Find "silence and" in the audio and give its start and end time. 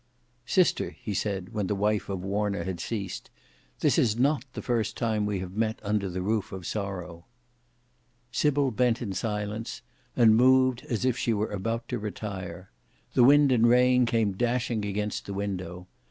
9.13-10.35